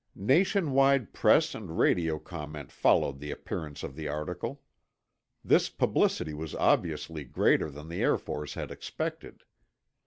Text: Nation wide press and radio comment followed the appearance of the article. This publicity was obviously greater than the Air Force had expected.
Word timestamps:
Nation 0.15 0.71
wide 0.71 1.13
press 1.13 1.53
and 1.53 1.77
radio 1.77 2.17
comment 2.17 2.71
followed 2.71 3.19
the 3.19 3.29
appearance 3.29 3.83
of 3.83 3.95
the 3.95 4.07
article. 4.07 4.63
This 5.45 5.69
publicity 5.69 6.33
was 6.33 6.55
obviously 6.55 7.23
greater 7.23 7.69
than 7.69 7.87
the 7.87 8.01
Air 8.01 8.17
Force 8.17 8.55
had 8.55 8.71
expected. 8.71 9.43